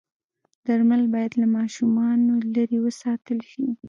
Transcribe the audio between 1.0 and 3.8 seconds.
باید له ماشومانو لرې وساتل شي.